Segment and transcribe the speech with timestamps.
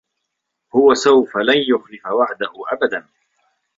[0.75, 3.07] هو سوف لن يخلف وعده أبدا.